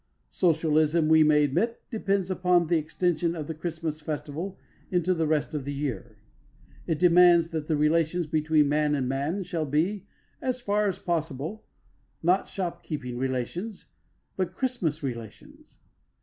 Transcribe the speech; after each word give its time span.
Socialism, 0.31 1.09
we 1.09 1.21
may 1.21 1.43
admit, 1.43 1.79
depends 1.91 2.31
upon 2.31 2.65
the 2.65 2.75
extension 2.79 3.35
of 3.35 3.45
the 3.45 3.53
Christmas 3.53 4.01
festival 4.01 4.57
into 4.89 5.13
the 5.13 5.27
rest 5.27 5.53
of 5.53 5.63
the 5.63 5.75
year. 5.75 6.17
It 6.87 6.97
demands 6.97 7.51
that 7.51 7.67
the 7.67 7.77
relations 7.77 8.25
between 8.25 8.67
man 8.67 8.95
and 8.95 9.07
man 9.07 9.43
shall 9.43 9.67
be, 9.67 10.07
as 10.41 10.59
far 10.59 10.87
as 10.87 10.97
possible, 10.97 11.65
not 12.23 12.47
shopkeeping 12.47 13.19
relations, 13.19 13.91
but 14.35 14.55
Christmas 14.55 15.03
relations. 15.03 15.77